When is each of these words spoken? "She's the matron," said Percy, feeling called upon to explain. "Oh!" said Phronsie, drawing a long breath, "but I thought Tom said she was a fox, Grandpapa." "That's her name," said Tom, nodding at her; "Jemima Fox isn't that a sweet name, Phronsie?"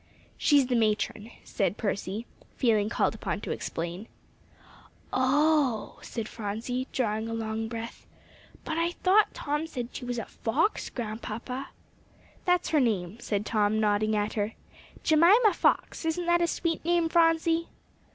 "She's 0.35 0.65
the 0.65 0.73
matron," 0.75 1.29
said 1.43 1.77
Percy, 1.77 2.25
feeling 2.57 2.89
called 2.89 3.13
upon 3.13 3.39
to 3.41 3.51
explain. 3.51 4.07
"Oh!" 5.13 5.99
said 6.01 6.27
Phronsie, 6.27 6.87
drawing 6.91 7.29
a 7.29 7.35
long 7.35 7.67
breath, 7.67 8.07
"but 8.63 8.79
I 8.79 8.93
thought 9.03 9.35
Tom 9.35 9.67
said 9.67 9.89
she 9.91 10.03
was 10.03 10.17
a 10.17 10.25
fox, 10.25 10.89
Grandpapa." 10.89 11.69
"That's 12.45 12.69
her 12.69 12.79
name," 12.79 13.19
said 13.19 13.45
Tom, 13.45 13.79
nodding 13.79 14.15
at 14.15 14.33
her; 14.33 14.53
"Jemima 15.03 15.53
Fox 15.53 16.03
isn't 16.03 16.25
that 16.25 16.41
a 16.41 16.47
sweet 16.47 16.83
name, 16.83 17.07
Phronsie?" 17.07 17.67